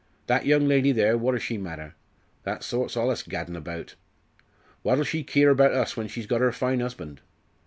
[0.25, 1.93] That young lady there, what do she matter?
[2.41, 3.93] That sort's allus gaddin' about?
[4.81, 7.21] What'll she keer about us when she's got 'er fine husband?